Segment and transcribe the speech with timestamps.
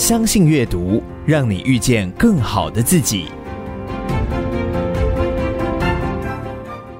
[0.00, 3.26] 相信阅读，让你遇见更好的自己。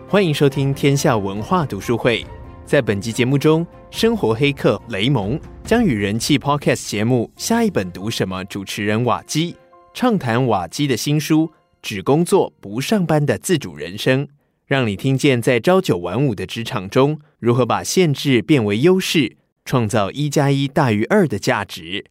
[0.07, 2.23] 欢迎收听天下文化读书会。
[2.67, 9.57] 在本集节目中，生活黑客雷蒙将与人气 Podcast 节目《下一本读什么》主持人瓦基
[9.95, 11.47] 畅谈瓦基的新书
[11.81, 14.27] 《只工作不上班的自主人生》，
[14.67, 19.39] 让你听见在朝九晚五的职场中，如何把限制变为优势。
[19.65, 22.05] 创造一加一大于二的价值。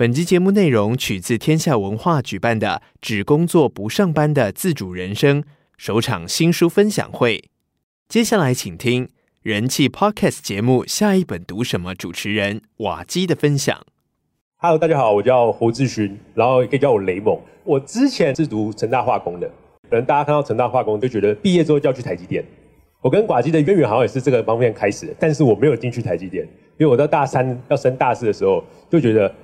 [0.00, 5.42] 本集节目内容取自天下文化举办的“只工作不上班的自主人生”
[5.76, 7.50] 首场新书分享会。
[8.08, 9.08] 接下来，请听
[9.42, 13.84] 人气 Podcast 节目《下一本读什么》主持人瓦基的分享。
[14.58, 17.36] Hello，大家好，我叫侯志勋，然后也可以叫我雷蒙。
[17.64, 19.48] 我之前是读成大化工的，
[19.90, 22.44] 可能大家看到成大化工就觉得毕业之后就要去台积电。
[23.00, 26.46] 我跟瓦基的渊源好像也是这个方面开始，但是我没有进去台积电。
[26.76, 29.34] 因为我到大三要升大四的时候，就觉得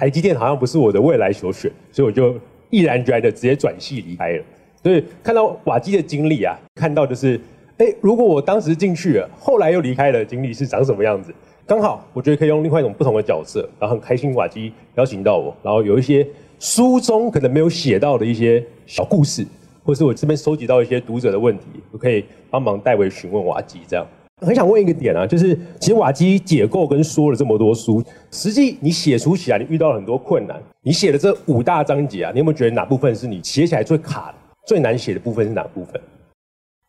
[0.00, 2.34] 台积电好像不是我的未来所选，所以我就
[2.70, 4.42] 毅然决然的直接转系离开了。
[4.82, 7.38] 所以看到瓦基的经历啊，看到就是，
[7.76, 11.34] 哎，如果我当时进去了，后来又离开了，经历是长什么样子？
[11.66, 16.26] 刚好我觉得可以用另外一种不同的角色，然后很开心瓦基邀请到我，然后有一些
[16.58, 19.46] 书中可能没有写到的一些小故事，
[19.84, 24.06] 或是我这边收集到一些读者的问题，我可以帮忙代为询问瓦基这样。
[24.40, 30.60] 很想问一个点啊，就是其实瓦基解构跟说了这么多书，实际你写书起来，你遇到了很多困难。
[30.82, 34.34] 你写的这五大章节啊，你有没有觉得哪部分是你写起来最卡的、
[34.66, 36.00] 最难写的部分是哪部分？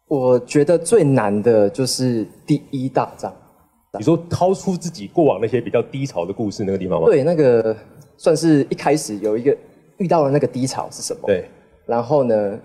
[0.08, 3.34] 我觉得最难的就是第一大章。
[4.00, 7.08] 你说掏出自己过往那些比较低潮的故事那个地方吗？
[7.08, 7.76] 对，那个
[8.18, 9.56] 算是一开始有一个
[9.98, 11.22] 遇到了那个低潮是什么？
[11.26, 11.46] 对，
[11.86, 12.60] 然后呢？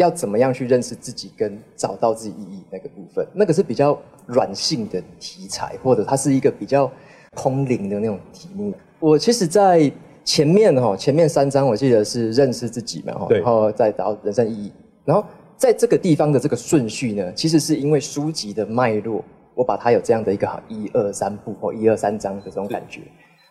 [0.00, 6.90] 要怎么样去认识自己跟找到自己意义那个部分，那个是比较软性的题材，或者它是一个比较
[7.34, 8.72] 空灵的那种题目。
[8.98, 9.92] 我其实，在
[10.24, 14.72] 前面哈，前面三章我记得是认识自己嘛，哈，然后再找人生意义。
[15.04, 15.22] 然后
[15.54, 19.22] 在这个地方的这个顺序呢，其实是因为书籍的脉络，
[19.54, 23.02] 我把它有这样的一个一二三步或一二三章的这种感觉。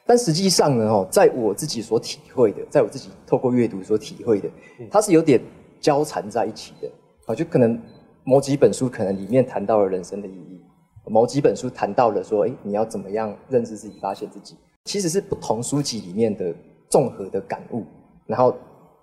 [0.04, 4.50] 但实际上呢，哈，在我自己所体会的，在我自己透过阅读所体会的，
[4.90, 5.40] 它是有点。
[5.80, 6.90] 交缠在一起的
[7.26, 7.80] 啊，就可能
[8.24, 10.62] 某几本书可能里面谈到了人生的意义，
[11.08, 16.54] 某几本书谈到了说，哎，你要怎么样认识自己、发现自己，其实是不同书籍里面的
[16.90, 17.86] 综合的感悟，
[18.28, 18.56] 然后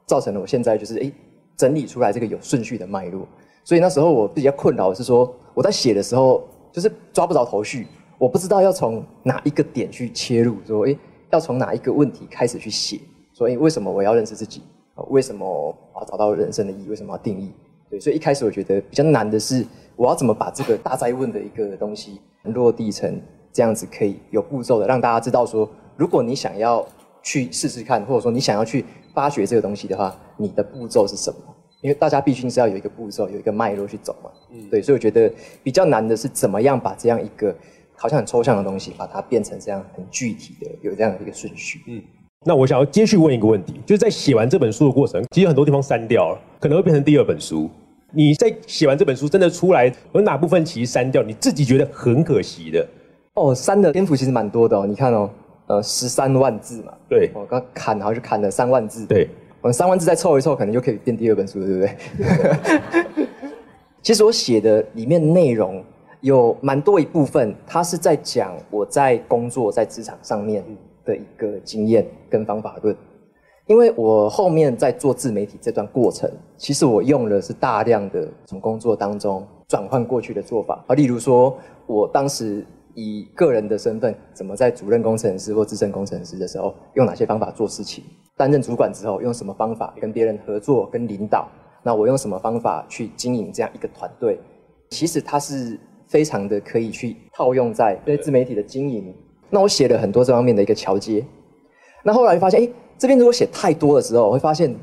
[0.07, 1.13] 造成了我现在就是哎
[1.57, 3.27] 整理出来这个有顺序的脉络。
[3.65, 7.87] 所以那时候我比较困扰的是说，我在写的时候就是抓不着头绪，
[8.19, 10.97] 我不知道要从哪一个点去切入，说哎
[11.31, 13.01] 要从哪一个问题开始去写，
[13.33, 14.63] 所以为什么我要认识自己？
[15.09, 15.47] 为什么
[15.93, 16.89] 我要找到人生的意义？
[16.89, 17.53] 为什么要定义？
[17.89, 19.65] 对，所以一开始我觉得比较难的是，
[19.95, 23.21] 我要怎么把这个大哉问的一个东西落地成
[23.53, 26.85] 这样子，可以有步骤的让大家知道说，如果你想要
[27.23, 28.85] 去试试看，或者说你想要去
[29.15, 31.39] 发掘这个东西的话，你的步骤是什么？
[31.83, 34.31] 因为大家毕竟是要有一个步骤，有一个脉络去走嘛。
[34.51, 35.31] 嗯，对，所以我觉得
[35.63, 37.55] 比较难的是怎么样把这样一个
[37.95, 41.83] 好像很抽象的东西，把它变成这样很具体的，有这样的一个顺序。
[41.87, 42.03] 嗯。
[42.49, 47.69] 那我想要接续问一个问题，就是在写完这本书的过程，其实很多地方删掉了，可能会变成第二本书。
[48.13, 52.87] 你在写完这本书真的出来，有哪部分其实删掉，你自己觉得很可惜的？
[53.35, 54.87] 哦，删的篇幅其实蛮多的哦。
[54.87, 55.29] 你看哦，
[55.67, 56.93] 呃，十三万字嘛。
[57.09, 57.29] 对。
[57.35, 59.05] 我刚砍好像就砍了三万字。
[59.07, 59.29] 对。
[59.61, 63.27] 我三万字再凑一凑，可能就可以变第二本书了，对不对？
[64.01, 65.83] 其实我写的里面内容
[66.21, 70.65] 有蛮多一部分，它是在讲我在工作在职场上面。
[71.07, 72.95] 的一个经验跟方法论，
[73.67, 81.57] 因为我后面在做自媒体这段过程，其实我用的是大量的从工作当中转换过去的做法啊，例如说，
[81.87, 88.05] 我当时以个人的身份，怎么在主任工程师或资深工程师的时候，用哪些方法做事情；
[88.37, 91.47] 担任主管之后，用什么方法跟别人合作跟领导；
[91.83, 94.39] 那我用什么方法去经营这样一个团队？
[94.91, 99.15] 其实它是非常的可以去套用在对自媒体的经营。
[99.51, 101.25] 那我写了很多这方面的一个桥接，
[102.03, 104.75] 那后来发现，哎，这边如果写太多的时候，我会发现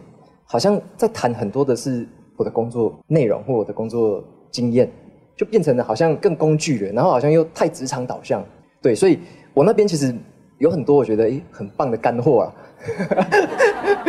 [0.45, 2.07] 好像在谈很多的是
[2.37, 4.89] 我的工作内容或我的工作经验，
[5.35, 8.43] 就变成了好像更工具了，然后好像又太职场导向，
[8.81, 9.19] 对，所以
[9.53, 10.15] 我那边其实
[10.59, 12.53] 有很多我觉得哎很棒的干货啊，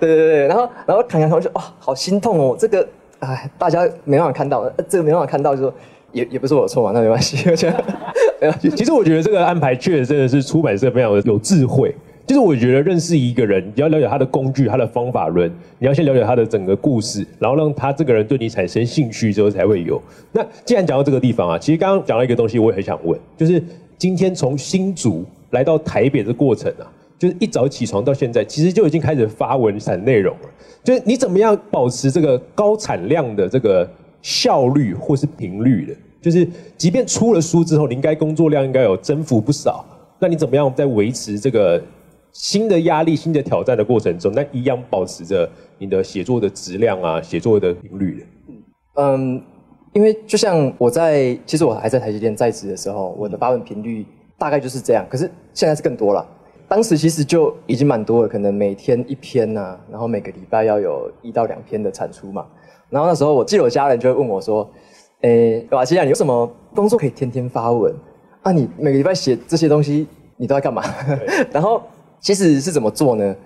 [0.00, 2.88] 对对对，然后然后谈谈谈就哇好心痛哦，这个
[3.20, 5.74] 哎大家没办法看到，这个没办法看到，就说
[6.12, 7.84] 也也不是我的错嘛，那没关系，我觉得。
[8.76, 11.94] 其实我觉得这个安排确实真的是出版社非常的有智慧。
[12.26, 15.48] 就是我觉得认识一个人，你要了解他的工具、他的方法论，
[15.78, 20.02] 你要先了解他的整个故事，然后让他这个人对你产生兴趣之后才会有。
[20.32, 23.62] 那既然讲到这个地方啊，其实刚刚讲到一个东西，我也很想问，就是
[23.96, 30.48] 今天从新竹来到台北的过程啊，就是一早起床到现在，其实就已经开始发文产内容了。
[30.82, 33.88] 就是你怎么样保持这个高产量的这个
[34.20, 35.94] 效率或是频率的？
[36.20, 39.84] 就是即便出了书之后，你应该工作量应该有增幅不少。
[40.18, 41.82] 那你怎么样在维持这个
[42.32, 45.48] 新的压力、新的挑战的过程中，那一样保持着
[45.78, 48.26] 你的写作的质量啊、写作的频率？
[48.94, 49.42] 嗯，
[49.92, 54.06] 因为就像我在，其实我还在台积电在职的时候，我的发文频率
[54.38, 55.06] 大概就是这样。
[55.08, 56.26] 可是现在是更多了。
[56.68, 62.44] 当时其实就已经蛮多了，可能每天一篇呐、然后每个礼拜要有一到两篇的产出嘛。
[62.88, 64.68] 然后那时候我记得我家人就会问我说
[65.22, 67.94] ：“诶，瓦西啊，你有什么工作可以天天发文？
[68.42, 70.82] 啊，你每个礼拜写这些东西，你都在干嘛？”
[71.50, 71.82] 然后
[72.20, 73.36] 其实是怎么做呢？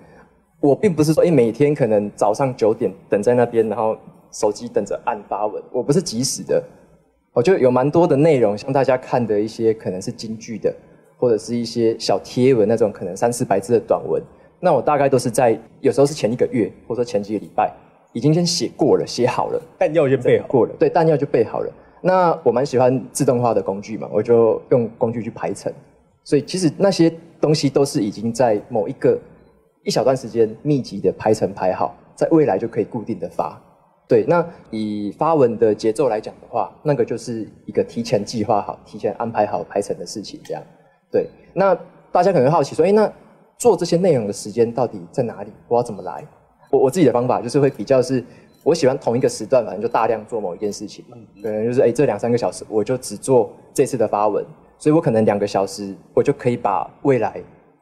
[0.59, 3.97] 我并不是说，诶，每天可能早上九点等在那边，然后
[4.31, 5.61] 手机等着按发文。
[5.71, 6.63] 我不是即时的，
[7.33, 10.73] 我就有蛮多的内容，像大家看的一些可能是京剧的。
[11.17, 14.19] 或者是一些小贴文那种，可能三四百字的短文，
[14.59, 17.71] 那我大概都是在有时候是前一个月，或者说前几个礼拜，
[18.13, 21.71] 已经先写过了，写好了，弹药就备好过了，对，弹药就备好了。
[22.01, 25.71] 那我蛮喜欢自动化的工具嘛，我就用工具去排程，
[26.23, 29.19] 所以其实那些东西都是已经在某一个
[29.83, 33.61] 一小段时间密集的排程排好，在未来就可以固定的发。
[34.07, 40.61] 对，那以发文的节奏来讲的话，那个就是一个提前计划好、提前安排好排程的事情，这样。
[41.09, 41.73] 对，那
[42.11, 43.09] 大家可能会好奇说，哎，那
[43.57, 45.51] 做这些内容的时间到底在哪里？
[45.67, 46.25] 我要怎么来？
[46.71, 48.23] 我我自己的方法就是会比较是，
[48.63, 51.05] 我喜欢同一个时段，反正就大量做某一件事情，
[51.43, 54.43] 可能就是哎，这两三个小时我就只做这次的发文，
[54.79, 57.39] 所以我可能两个小时我就可以把未来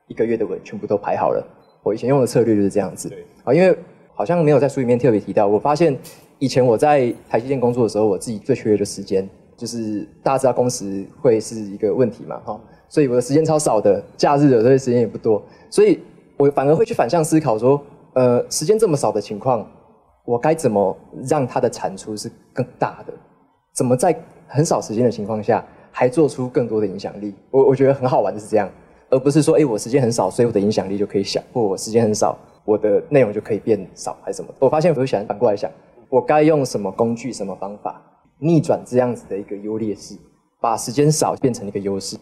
[0.07, 1.45] 一个月的文全部都排好了。
[1.83, 3.09] 我以前用的策略就是这样子，
[3.44, 3.77] 啊，因为
[4.13, 5.97] 好像没有在书里面特别提到，我发现
[6.39, 12.59] 以前我在台积电工作的时候，我自己最缺的就是时间，就是大家知道工时会是一个问题嘛，哈。
[12.89, 16.00] 所以我的时间超少的，假日的这些时间也不多，所以
[16.38, 17.80] 我反而会去反向思考说，
[18.19, 19.66] 呃，时间这么少的情况，
[20.25, 23.13] 我该怎么让它的产出是更大的？
[23.74, 24.13] 怎么在
[24.45, 27.33] 很少时间的情况下，还做出更多的影响力？
[27.50, 28.69] 我我觉得很好玩的是这样，
[29.10, 34.54] 而不是说，哎，我时间很少，所以我的影响力就可以小，或我时间很少，我的内容就可以变少，还是什么？
[34.60, 35.71] 我发现我会想反过来想，
[36.10, 38.01] 我该用什么工具、什么方法
[38.38, 40.18] 逆转这样子的一个优劣势，
[40.60, 42.18] 把时间少变成一个优势。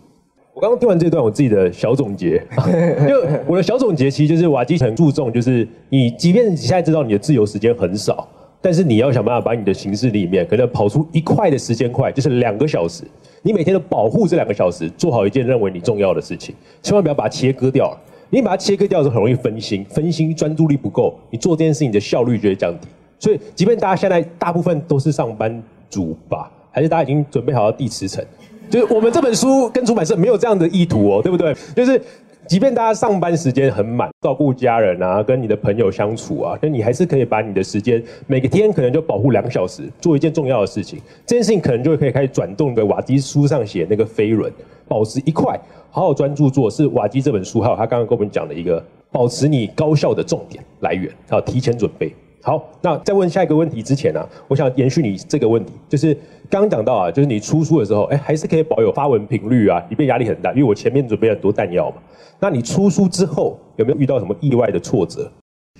[0.57, 2.41] 我刚刚听完这段，我自己的小总结，
[3.07, 8.27] 就我的小总结其实就是瓦基很注重，就是你即便你现在知道你的自由时间很少，
[8.59, 13.03] 但是你要想办法把你的行事里面可能跑出一块的时间块，就是两个小时，
[13.43, 18.01] 你每天都保护这两个小时，做好一件认为你重要的事情，千万不要把它切割掉了。
[18.31, 22.87] 你把它切割掉的时候，很容易分心，分心专注力不够，你做这件事情的效率就会降低。
[23.19, 28.25] 所以，即便大家现在大部分都是上班族吧，还是大家已经准备好要递辞呈。
[28.69, 31.55] 就是我们这本书跟出版社没有这样的意图哦，对不对？
[31.75, 32.01] 就是
[32.47, 40.99] 即便大家上班时间很满，照顾家人啊，跟你的朋友相处啊，那你还是可以把你的时间每个天可能就保护两小时，做一件重要的事情。
[41.25, 44.51] 这件事情可能就可以开始转动的瓦基书上写那个飞轮，
[44.87, 45.59] 保持一块，
[45.91, 48.81] 好好专注做，是瓦基这本书还有他刚刚跟我们讲的一个
[49.11, 52.13] 保持你高效的重点来源，好，提前准备。
[52.43, 56.13] 好，那在问下一个问题之前呢、啊，我想延续你这个问题，就是
[56.49, 61.97] 刚刚讲到啊，就是你出书的时候，哎，还是可以保有发文频率啊，里面压力很大，因为我前面准备很多弹药嘛。
[62.39, 65.29] 那你出书之后有没有遇到什么意外的挫折？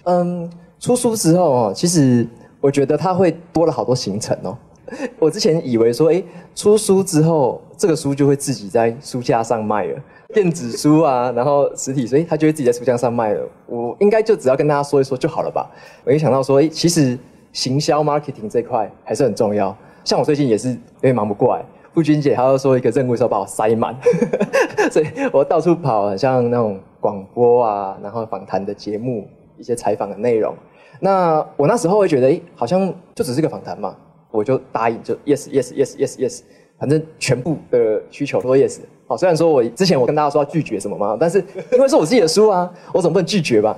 [0.03, 0.49] 嗯，
[0.79, 2.27] 出书之后哦，其实
[2.59, 4.57] 我觉得它会多了好多行程哦。
[5.19, 6.23] 我之前以为说，哎，
[6.55, 9.99] 出书之后这个书就会自己在书架上卖了。
[10.34, 13.48] 电子书啊，然后实体，所以他就会自己在书架上卖了。
[13.65, 15.69] 我应该就只要跟大家说一说就好了吧？
[16.03, 17.17] 我一想到说，哎，其实
[17.53, 19.75] 行销 marketing 这块还是很重要。
[20.03, 23.96] 像我最近也是有点忙不过来，傅君姐她要说一个任务的时候把我塞满，
[24.91, 30.53] 所以我到处跑，像那种广播啊，然后访谈的节目，一些采访的内容。
[31.00, 33.96] 那我那时候会觉得，哎，好像就只是个访谈嘛，
[34.29, 36.41] 我就答应，就 yes yes yes yes yes，
[36.77, 38.79] 反正全部的需求都 yes。
[39.07, 41.39] 好，虽然说我之前我跟大家说要拒绝什么嘛，但是
[41.71, 43.77] 因为是我自己的书啊，我总不能拒绝吧？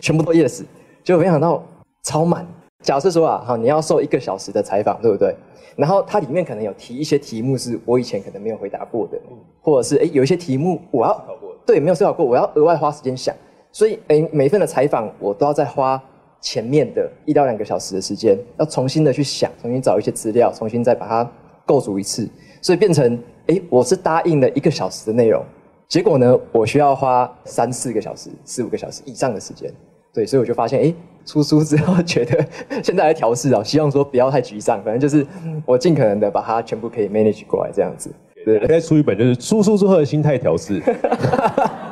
[0.00, 0.62] 全部都 yes，
[1.02, 1.60] 结果没想到
[2.04, 2.46] 超满。
[2.84, 5.34] 假设说啊，好，你要受一个小时的采访，对不对？
[5.74, 9.18] 然后它里面可能有提一些题目是我以前可能没有回答过的，
[9.60, 11.24] 或者是诶有一些题目我要
[11.66, 13.34] 对没有思考过，我要额外花时间想，
[13.72, 16.00] 所以诶每一份的采访我都要再花
[16.40, 21.28] 前面的一到两个小时的时间，要重新的去想，重新找一些资料，重新再把它
[21.66, 22.28] 构筑一次，
[22.62, 23.18] 所以变成。
[23.48, 25.42] 哎，我是答应了一个小时的内容，
[25.88, 29.72] 结果呢，我需要花三四个小时、四五个小时以上的时间。
[30.12, 32.46] 对，所以我就发现，哎，出书之后觉得
[32.84, 35.26] 现在来调试啊，希望说不要太沮丧，反正就是
[35.64, 38.10] 我尽可能的把它全部可以 manage 过来这样子。
[38.44, 40.82] 对，再出一本就是出书之后的心态调试。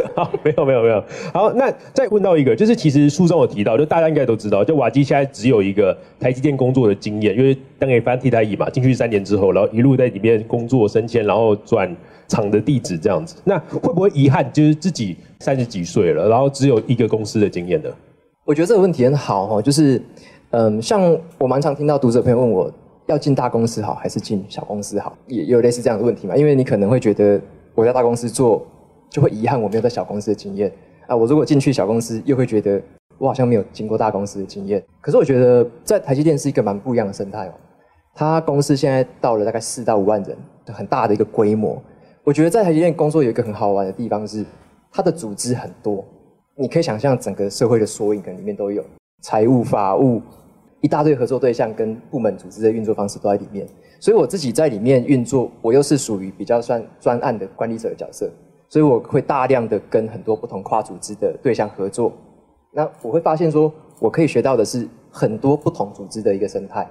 [0.16, 1.02] 好，没有没有没有。
[1.32, 11.94] 好，那再问到一个，就是其实书中有提到，就大家应该都知道，就瓦基现在只有一个台积电工作的经验，因为当年翻替代役嘛，进去三年之后，然后一路在里面工作升迁，然后转
[12.26, 13.36] 厂的地址这样子。
[13.44, 17.88] 那会不会遗憾，就是自己三十几岁了，然后只有一个公司的经验呢？
[18.44, 20.00] 我觉得这个问题很好哈，就是
[20.50, 22.72] 嗯，像我蛮常听到读者朋友问我，
[23.06, 26.36] 要进大公司好还是进小公司好，也有类似这样的问题嘛？
[26.36, 27.40] 因为你可能会觉得
[27.74, 28.66] 我在大公司做。
[29.10, 30.72] 就会遗憾我没有在小公司的经验
[31.06, 31.16] 啊！
[31.16, 32.80] 我如果进去小公司，又会觉得
[33.16, 34.82] 我好像没有经过大公司的经验。
[35.00, 37.52] 可是我觉得在台积电是一个蛮不一样的生态哦。
[38.14, 40.36] 它公司现在到了大概四到五万人，
[40.66, 41.80] 很大的一个规模。
[42.24, 44.44] 我觉得在台积电工作有一个很好玩的地方是，
[44.92, 46.04] 它的组织很多，
[46.56, 48.84] 你可以想象整个社会的缩影可能里面都有
[49.22, 50.20] 财务、法务，
[50.80, 53.66] 一大堆合作对象跟部门组织的运作方式都在里面。
[53.98, 58.30] 所以我自己在里面运作，我又是属于比较算专案的管理者的角色。
[58.68, 62.12] 所以我会大量的跟很多不同跨组织的对象合作，
[62.72, 66.86] 那我会发现说，我可以学到的是很多不同组织的一个生态，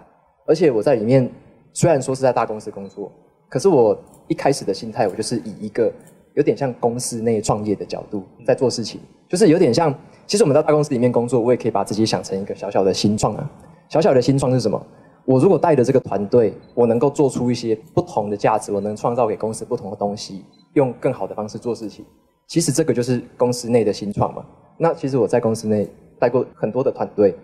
[0.48, 1.30] 而且我在里面
[1.74, 3.12] 虽然说是在大公司工作，
[3.48, 5.92] 可是我一开始的心态，我就是以一个
[6.34, 9.94] 有点像公司内创业的角度在做事情，就是有点像，
[10.26, 13.50] 其实我们到大公司里面工作，我也可以把自己想成一个小小的新创啊，
[13.88, 14.84] 小小的新创是什么？
[15.28, 22.06] 我如果带着这个团队，我能够做出一些不同的价值，我能创造给公司不同的东西，用更好的方式做事情。
[22.48, 24.46] 其实这个就是公司内的新创嘛。
[24.78, 25.86] 那其实我在公司内
[26.18, 27.36] 带过很多的团队，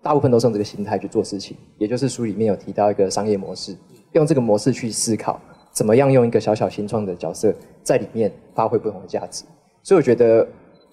[0.00, 1.56] 大部分都是用这个心态去做事情。
[1.78, 3.76] 也就是书里面有提到一个商业模式，
[4.12, 5.40] 用这个模式去思考，
[5.72, 9.42] 怎么样用一个小小新创的角色在里面发挥不同的价值。
[9.82, 10.46] 所以我觉得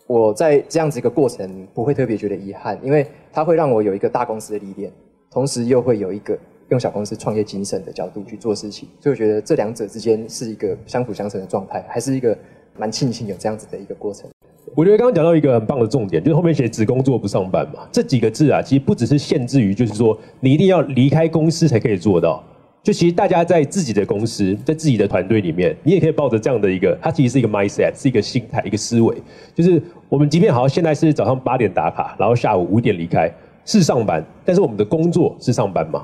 [0.07, 4.91] 我在这样子一个过程不会特别觉得遗憾，因为它会让我有一个大公司的历练。
[5.31, 6.37] 同时又会有一个
[6.69, 12.37] 用小公司创业精神的角度去做事情，所以我觉得这两者之间是一个相辅相成的状态，还是一个
[12.77, 14.29] 蛮庆幸有这样子的一个过程。
[14.75, 22.43] 我觉得刚刚讲到一个很棒的重点，就是后面写只工作不上班嘛，这几个字啊，其实不只是限制于就是说你一定要离开公司才可以做到，
[22.83, 29.15] 就其实大家在自己的公司，在自己的团队里面，你也可以抱着这样的一个，它其实是一个 mindset，是一个心态，一个思维，
[29.55, 33.31] 就是我们即便好像现在是早上八点打卡，然后下午五点离开。
[33.69, 36.03] 是上班，但是我们的工作是上班吗？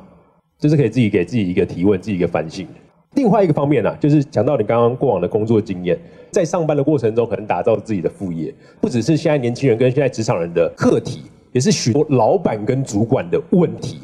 [0.60, 2.68] 这是可以自己给自己一个提问，自己一个反省。
[3.16, 5.98] 另外一个方面呢、就是讲到你刚刚过往的工作经验，
[6.30, 14.02] 在上班的过程中，可能打造自己的副业，不只是现在年轻人跟现在职场人的课题，也是许多老板跟主管的问题。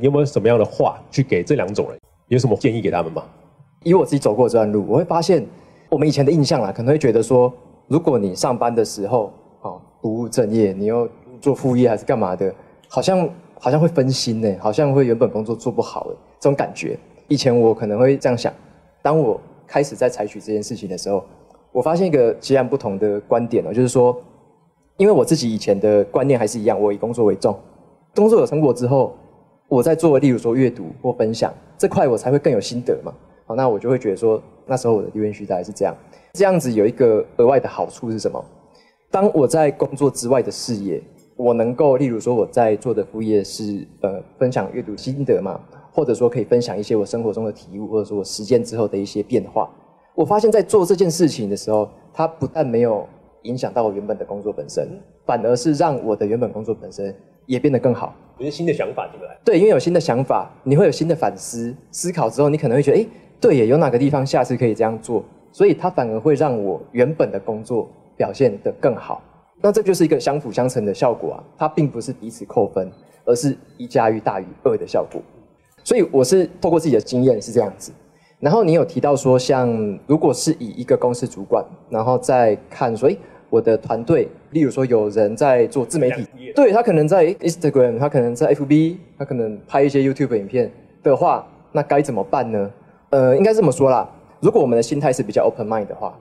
[0.00, 1.98] 你有没有什么样的话去给这两种人？
[2.28, 3.22] 有什么建议给他们吗？
[3.84, 5.46] 以我自己走过这段路，我会发现，
[5.90, 7.52] 我们以前的印象啊，可能会觉得说，
[7.88, 9.26] 如果你上班的时候
[9.60, 11.06] 啊不务正业，你又
[11.42, 12.54] 做副业还是干嘛的？
[12.94, 13.26] 好像
[13.58, 16.98] 好像会分心呢，好像会原本工作做不好的这种感觉。
[17.26, 18.52] 以前我可能会这样想，
[19.00, 21.24] 当我开始在采取这件事情的时候，
[21.72, 24.14] 我发现一个截然不同的观点哦，就是说，
[24.98, 27.58] 因为我自己以前的观念还是一样，我以工作为重，
[28.14, 29.16] 工作有成果之后，
[29.68, 33.10] 我在做，例如说阅读或分享这块，我才会更有心得嘛。
[33.46, 35.96] 好，那我就会觉得说，那时候我的留言区大概是这样，
[36.34, 38.44] 这样子有一个额外的好处是什么？
[39.10, 41.02] 当我在工作之外的事业。
[41.42, 45.60] 我能够，例如说我在做的副业是呃分享阅读心得嘛，
[45.92, 49.68] 或者说可以分享一些我生活中的体悟，或者说我实践之后的一些变化。
[50.14, 53.04] 我发现，在做这件事情的时候，它不但没有
[53.42, 54.88] 影响到我原本的工作本身，
[55.26, 57.12] 反而是让我的原本工作本身
[57.46, 58.14] 也变得更好。
[58.38, 59.36] 有些新的想法进来。
[59.44, 63.06] 对，因为有新的想法，你会有新的反思、思考之后，你可能会觉得，哎，
[63.40, 69.20] 对耶，有哪个地方下次可以这样做，所以它反而会让我原本的工作表现得更好。
[69.62, 72.90] 那这就是一个相辅相成的效果啊，它并不是彼此扣分，
[73.24, 75.22] 而是一加一大于二的效果。
[75.84, 77.92] 所以我是透过自己的经验是这样子。
[78.40, 83.16] 然后你有提到说，像如果是以一个公司主管，然后再看说，诶，
[83.50, 86.26] 我的团队，例如说有人在做自媒体，
[86.56, 90.72] 对，他可能在 Instagram，他可能在 FB，他可能拍一些 YouTube 影片
[91.04, 92.70] 的话，那该怎么办呢？
[93.10, 94.08] 呃，应该这么说啦，
[94.40, 96.18] 如果我们的心态是比较 open mind 的话，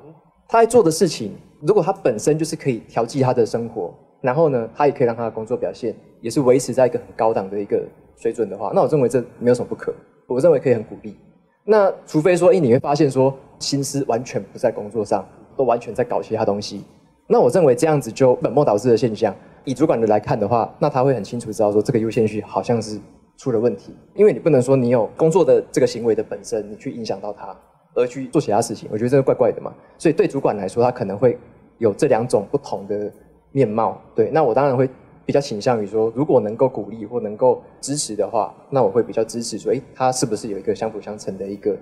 [0.52, 1.32] 他在做的事情。
[1.62, 9.94] 如果他本身就是可以调剂他的生活，然后呢，他也可以让他的工作表现也是维持在一个很高档的一个水准的话，那我认为这没有什么不可，
[10.28, 11.16] 我认为可以很鼓励。
[11.64, 16.84] 那除非说，哎，你会发现说心思完全不在工作上，都完全在搞其他东西，
[17.28, 19.34] 那我认为这样子就本末倒置的现象。
[19.64, 23.00] 以主管的来看的话，那他会很清楚知道说这个优先序好像是
[23.38, 27.56] 出了问题，因为你不能说你有工作的这个行为的本身，你去影响到他。
[27.94, 29.74] 而去做其他事情，我觉得这个怪怪的嘛。
[29.98, 31.38] 所以对主管来说，他可能会
[31.78, 33.12] 有这两种不同的
[33.52, 34.02] 面貌。
[34.16, 34.90] 对，那我当然会
[35.26, 41.78] 比较倾向于说，如果能够鼓励或能够支持的话，那我会比较支持说，诶，他是不是有一个相辅相成的一个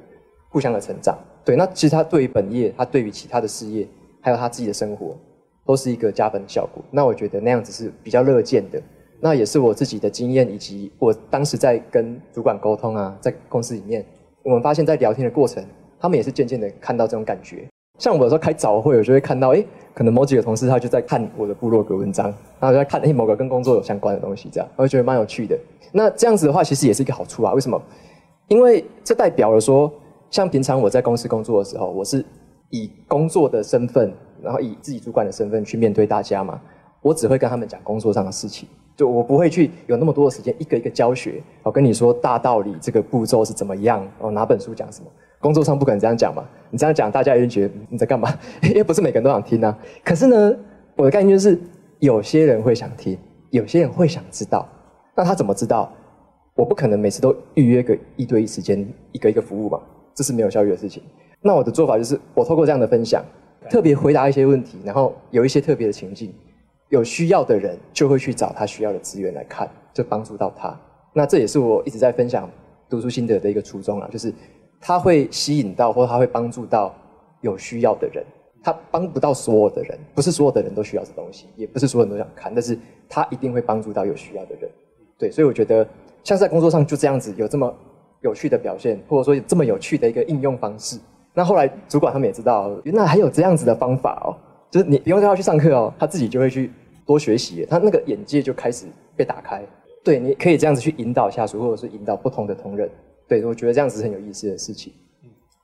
[0.50, 1.18] 互相的成长？
[1.46, 3.88] 对，那其实他对于本业，他对于其他的事业，
[4.22, 5.16] 还有他自己的生活，
[5.66, 6.84] 都是一个加分效果。
[6.92, 8.82] 那我觉得那样子是比较乐见的。
[9.22, 14.06] 那也是我自己的经验，以及我当时在跟主管沟通啊，在公司里面，
[14.44, 15.62] 我们发现，在聊天的过程，
[16.00, 17.68] 他们也是渐渐的看到这种感觉。
[17.98, 19.62] 像我有时候开早会，我就会看到，哎，
[19.94, 22.28] 可能某几个同事他就在看我的部落格文章，
[22.60, 25.60] 然后就在看，哎，某个跟工作有相关的东西，这样，我就觉得蛮有趣的。
[25.92, 27.54] 那这样子的话，其实也是一个好处啊。
[27.54, 27.82] 为什么？
[28.48, 29.92] 因为这代表了说，
[30.32, 32.26] 像平常我在公司工作的时候，我是
[32.70, 36.62] 以工作的身份，然后以自己主管的身份去面对大家嘛，
[37.02, 38.70] 我只会跟他们讲工作上的事情。
[38.96, 45.08] 就我不会去有那么多的时间一个一个教学，我跟你说大道理，这个步骤是怎么样，哦，哪本书讲什么？
[45.40, 48.30] 工作上不可能这样讲嘛，你这样讲大家一定觉得你在干嘛？
[48.64, 49.78] 因为不是每个人都想听啊。
[50.04, 50.56] 可是呢，
[50.96, 51.60] 我的概念就是
[52.00, 53.18] 有些人会想听，
[53.50, 54.68] 有些人会想知道。
[55.16, 55.92] 那他怎么知道？
[56.56, 59.80] 我不可能每次都预约个一对一时间，一个一个服务嘛，
[60.14, 61.02] 这是没有效率的事情。
[61.42, 63.24] 那我的做法就是，我透过这样的分享，
[63.70, 66.34] 特别回答一些问题，然后有一些特别的情境。
[66.90, 70.76] 有需要的人就会去找他需要的资源来看，就帮助到他。
[71.14, 72.50] 那这也是我一直在分享
[72.90, 74.34] 读书心得的一个初衷啊，就是
[74.80, 76.94] 他会吸引到或他会帮助到
[77.42, 78.26] 有需要的人。
[78.62, 84.70] 他帮不到所有的人，不是所有的人都需要这东西，也不是所有人都想看，但是他一定会帮助到有需要的人。
[85.18, 85.88] 对，所以我觉得
[86.26, 87.74] 像是在工作上就这样子有这么
[88.20, 91.00] 有趣的表现，或者说有这么有趣的一个应用方式。
[91.34, 94.36] 那后来主管他们也知道，原来还有这样子的方法哦。
[94.70, 96.70] 就是你不用叫他去上课哦，他自己就会去
[97.06, 99.64] 多学习，他那个眼界就开始被打开。
[100.04, 102.90] 对，你可以这样子去引导下属，或者是引导不同的同仁。
[103.30, 104.92] 对，我觉得这样子是很有意思的事情。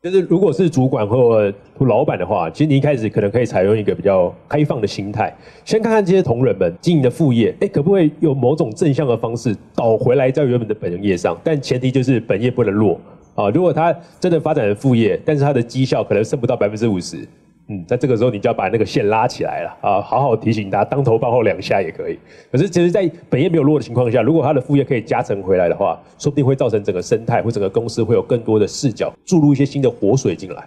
[0.04, 11.36] 就是如果是主管或老板的话，其实你一开始可能可以采用一个比较开放的心态，先看看这些同仁们经营的副业，哎，可不可以有某种正向的方式倒回来在原本的本业上？
[11.44, 13.02] 但前提就是本业不能弱
[13.34, 13.50] 啊。
[13.50, 17.28] 如果他真的发展了副业，但是他的绩效可能剩不到百分之五十。
[17.68, 22.20] 嗯，在这个时候你就要把那个线拉起来了啊，好好提醒他，当头棒后两下也可以。
[22.52, 30.64] 可是其实，在本业没有落的情况下，如果他的副业可以加成回来的话，说不定会造成整个生态或整个公司会有更多的视角，注入一些新的活水进来。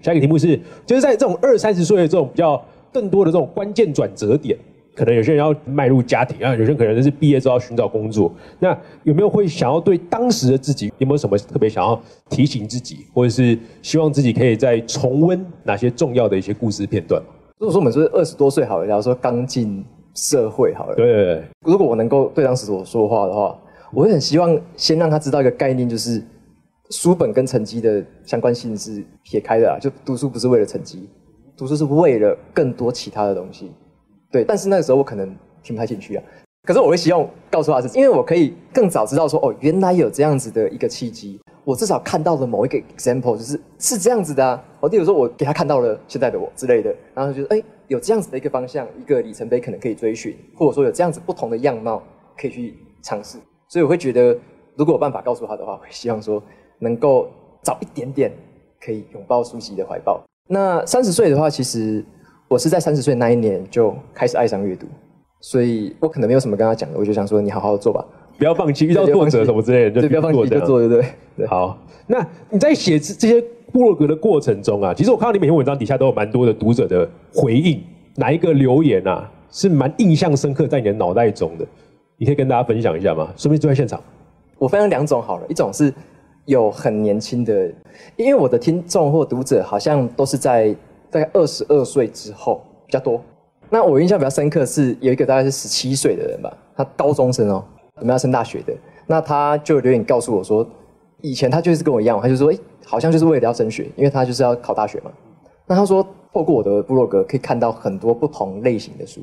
[0.00, 2.60] 下一个题目是，就是在这种二三十岁的这种比较
[2.92, 4.58] 更多的这种关键转折点。
[5.00, 8.30] 可能有些人要迈入家庭啊，有些人可能是毕业之后要寻找工作。
[8.58, 17.18] 那有没有会想要对当时的自己有没有什么特别想要提醒自己，或者是希望自己可以再重温哪些重要的一些故事片段？
[17.56, 19.82] 如果说我们是二十多岁好了，假如说刚进
[20.14, 21.44] 社会好了，对，对，对。
[21.64, 23.58] 如果我能够对当时我说话的话，
[23.94, 26.22] 我会很希望先让他知道一个概念，就是
[26.90, 31.08] 书本跟成绩的相关性是撇开的啊，就读书不是为了成绩，
[31.56, 33.70] 读书是为了更多其他的东西。
[34.30, 35.28] 对，但是那个时候我可能
[35.62, 36.22] 听不太进去啊。
[36.62, 41.40] 可是我会希望告诉他是，因为我可以更早知道说，哦，原来有这样子的一个契机。
[41.64, 44.62] 我至少看到了某一个 example，就是是这样子的啊。
[44.80, 52.02] 哦，例如说我给他看到了现在的我之类的，然后就觉得，哎，有这样子的一个方向，一个里程碑可能可以追寻，或者说有这样子不同的样貌
[52.36, 53.38] 可以去尝试。
[53.68, 54.36] 所以我会觉得，
[54.76, 56.42] 如果有办法告诉他的话，会希望说
[56.78, 57.28] 能够
[57.62, 58.30] 早一点点
[58.84, 60.22] 可以拥抱书籍的怀抱。
[60.46, 62.04] 那三十岁的话，其实。
[62.50, 64.84] 我是在三十岁那一年就开始爱上阅读，
[65.38, 68.04] 所以我可能没有什么跟他讲的，我就想说你好好做吧，
[68.38, 71.04] 不要放弃，遇到挫折什么之类的，就，不要放弃就做，对不对？
[71.36, 71.46] 对。
[71.46, 73.40] 好，那你在写这些
[73.72, 77.80] 部落格的过程中啊，其实我看到你每篇文章底下都有蛮多的读者的回应，
[78.16, 81.64] 哪一个留言啊是蛮印象深刻在你的脑袋中的？
[82.16, 83.32] 你可以跟大家分享一下吗？
[83.36, 84.02] 顺便坐在现场。
[84.58, 85.94] 我分享两种好了，一种是
[86.46, 87.72] 有很年轻的，
[88.16, 90.74] 因为我的听众或读者好像都是在。
[91.10, 93.22] 大概二十二岁之后比较多。
[93.68, 97.64] 那我印象比较深刻是有一个大概是十七岁的人吧，他高中生哦，
[97.96, 98.74] 准备要升大学的。
[99.06, 100.66] 那他就有点告诉我说，
[101.20, 105.10] 以前他就是跟我一样，他就说，哎，好像就是为了要升学，因为他就是要考大学嘛。
[105.66, 109.20] 那他说，透过我的部落格可以看到很多不同类型的书，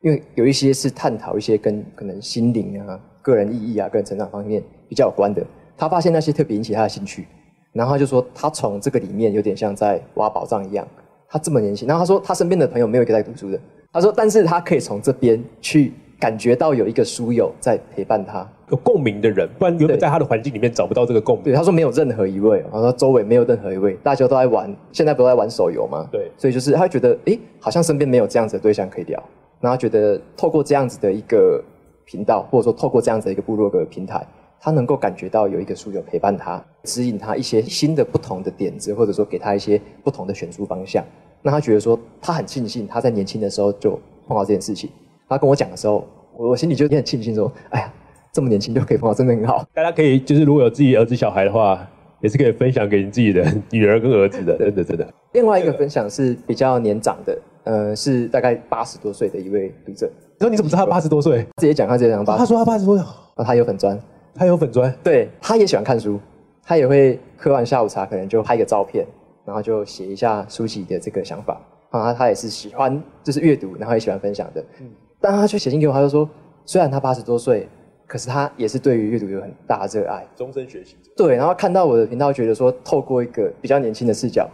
[0.00, 5.44] 因为有一些是探讨一些跟可能心灵啊、个人意义啊、个人成长方面比较有关的。
[5.76, 7.26] 他发现那些特别引起他的兴趣，
[7.72, 10.86] 然后他就说，他从这个里面有点像在挖宝藏一样。
[11.32, 13.58] 他这么年轻，然后他说他身边的朋友没有一个在读书的。
[13.90, 21.44] 他说，但是他可以从这边去感觉到有一个书友在陪伴他，有共鸣的人，不然原本在他的环境里面找不到这个共鸣。
[21.44, 26.06] 对，他说没有任何一位，他说周围没有任何一位，大家都在玩，现在不都在玩手游吗？
[26.12, 29.22] 对，所以就是他觉得，诶，好像身边没有这样子的对象可以聊，
[29.58, 31.64] 然后觉得透过这样子的一个
[32.04, 34.22] 频道，或者说透过这样子的一个部落格平台。
[34.64, 41.04] 他能够感觉到有一个书友陪伴他，指引他一些新的不同的点子，或者说给他一些不同的选书方向。
[41.42, 43.98] 那他觉得说，他很庆幸他在年轻的时候就
[44.28, 44.88] 碰到这件事情。
[45.28, 47.92] 他跟我讲的时候，我心里就也很庆幸说，哎呀，
[48.32, 49.66] 这么年轻就可以碰到，真的很好。
[49.74, 51.84] 大家可以就是如果有自己儿子小孩的话，
[52.20, 55.12] 也是可以分享给你自己的女儿跟儿子的， 真的真的。
[55.32, 60.08] 另外一个分享是比较年长的，呃，是大概八十多岁的一位读者。
[60.38, 61.44] 你说你怎么知道他八十多岁？
[61.56, 62.38] 直接讲他直接讲八。
[62.38, 63.98] 他说他八十多岁，啊，他有粉专，
[64.34, 66.18] 他有粉砖，对，他也喜欢看书，
[66.62, 69.06] 他也会喝完下午茶，可能就拍个照片，
[69.44, 71.60] 然后就写一下书籍的这个想法。
[71.90, 74.64] 啊，他也是喜欢就是阅读，然后也喜欢分享的。
[74.80, 74.90] 嗯，
[75.20, 76.26] 但他却写信给我，他就说，
[76.64, 77.68] 虽然他八十多岁，
[78.06, 81.10] 可是他也是对于阅读有很大的热爱，终身学习者。
[81.14, 84.48] 对，然后看到我的频道，觉得说透过一个比较年轻的视角，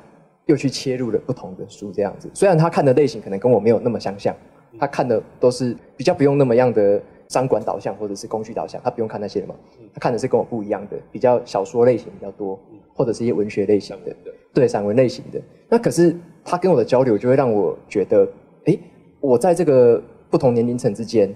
[0.46, 2.28] 又去切入了不同的书这样子。
[2.34, 4.34] 虽然他看的类型可能跟我没有那么相像，
[4.76, 9.54] 他看的都是比较不用那么样的商管导向或者是工具导向，他不用看那些了嘛。
[9.94, 12.58] 他看的是跟我不一样的，比较小说类型比较多，
[12.94, 14.16] 或者是一些文学类型的，
[14.52, 15.40] 对，散文类型的。
[15.68, 18.28] 那可是他跟我的交流，就会让我觉得，
[18.66, 18.78] 哎，
[19.20, 21.34] 我在这个不同年龄层之间。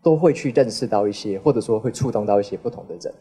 [0.00, 3.12] 都会去认识到一些，或者说会触动到一些不同的人，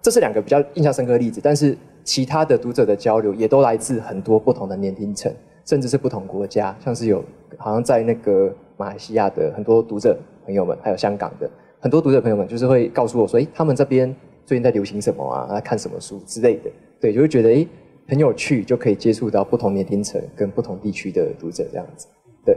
[0.00, 1.40] 这是两个比较印象深刻的例子。
[1.42, 5.30] 但是其他的读者的交流也都来自很多不同的年龄层，
[5.66, 7.22] 甚至是不同国家，像是有
[7.58, 10.16] 好像在那个马来西亚的很多读者
[10.50, 14.12] 朋友们，还有香港的很多读者朋友们，就是会告诉我说，哎，他们这边
[14.44, 16.68] 最近在流行什么啊，在看什么书之类的。
[17.00, 17.64] 对，就会觉得哎
[18.08, 22.08] 很有趣，就可以接触到不同年龄层跟不同地区的读者这样子。
[22.44, 22.56] 对，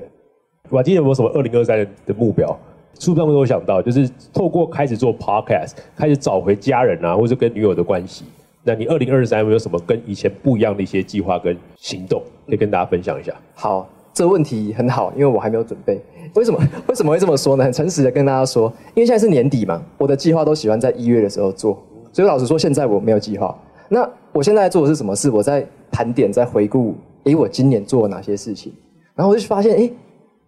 [0.72, 1.78] 今天有没有什么二零二三
[2.08, 2.58] 的目标？
[3.00, 8.26] 书上面都有想到，就是透过开始做 podcast，开始找回家人啊，或者跟女友的关系。
[8.64, 13.36] 那你二零二三有没有什么跟以前不一样的一些计划跟行动，可以跟大家分享一下？
[13.54, 16.00] 好，这个问题很好，因为我还没有准备。
[16.36, 16.60] 为什么？
[16.88, 17.64] 为什么会这么说呢？
[17.64, 21.78] 很诚实的跟大家说，因为现在是年底嘛，我的计划都喜欢在一月的时候做。
[22.12, 23.56] 所以老实说，现在我没有计划。
[23.90, 25.30] 那我现在做的是什么事？
[25.30, 28.72] 我在盘点，在回顾，诶，我今年做了哪些事情？
[29.16, 29.94] 然后我就发现，诶，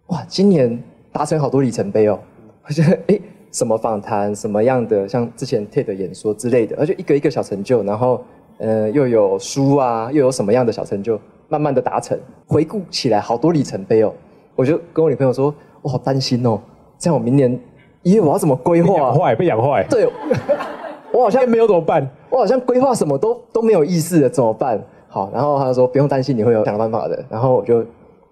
[0.07, 2.19] 哇，今年达成好多里程碑哦。
[2.67, 8.23] 我觉得诶，什么访谈，什么样的，像之前 TED 演说之类的，而且一个一个小成就，然后
[8.57, 14.13] 呃又有书啊，又有什么样的小成就，慢慢的达成，回顾起来好多里程碑哦。
[14.55, 16.59] 我就跟我女朋友说，我好担心哦，
[16.97, 17.59] 这样我明年
[18.03, 18.95] 一月我要怎么规划？
[18.95, 19.85] 养坏被养坏。
[19.89, 20.07] 对，
[21.11, 22.07] 我好像没有怎么办？
[22.29, 24.81] 我好像规划什么都都没有意思的，怎么办？
[25.07, 27.23] 好，然后他说不用担心，你会有想办法的。
[27.29, 27.81] 然后我就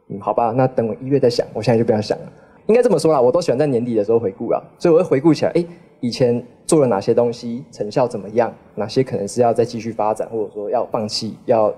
[0.10, 2.26] 嗯，好吧，那等我一月再想，我现在就不要想了。
[2.68, 5.66] 应该这么说啦，我都喜欢在年底的时候回顾啦，所以我会回顾起来，哎，
[6.00, 11.74] 以前做了哪些东西，成效怎么样，哪些可能是要再继续发展，或者说要放弃、要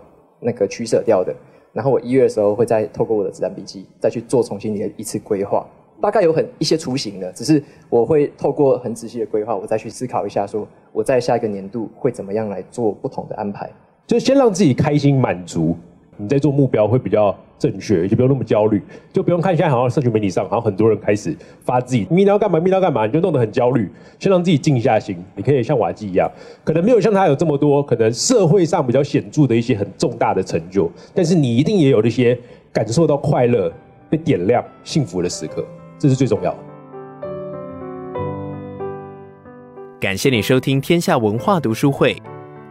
[0.45, 1.35] 那个取舍掉的。
[1.73, 5.67] 然后我一月的时候会再透过我的子弹笔记，再去做重新的一次规划，
[5.99, 13.69] 大概有很一些雏形的，只是我会透过很仔细的规划，我再去思考一下，说我在下一个年度会怎么样来做不同的安排，
[14.07, 15.75] 就先让自己开心满足。
[16.17, 23.89] 你在做目标会比较正确，就不用那么焦虑，就不用看现在好像社群媒体上，好像很多人开始发自己，明天要干嘛，明天要干嘛，你就弄得很焦虑。
[24.19, 26.29] 先让自己静下心，你可以像瓦基一样，
[26.63, 32.37] 可能没有像他有这么多，可能社会上比较显著的一些很重大的成就，但是你一定也有那些
[32.71, 33.71] 感受到快乐、
[34.09, 35.65] 被点亮、幸福的时刻，
[35.97, 36.57] 这是最重要的。
[39.99, 42.15] 感谢你收听天下文化读书会，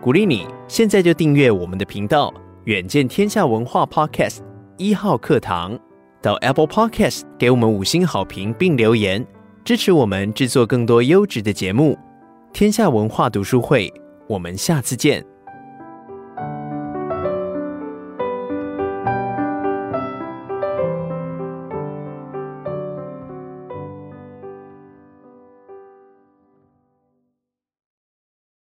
[0.00, 2.32] 鼓励你现在就订阅我们的频道。
[2.64, 4.38] 远见天下文化 Podcast
[4.78, 5.78] 一号课堂，
[6.22, 9.22] 到 Apple Podcast 给我们五星好评并留言，
[9.62, 11.94] 支持我们制作更多优质的节目。
[12.54, 13.92] 天下文化读书会，
[14.26, 15.22] 我们下次见。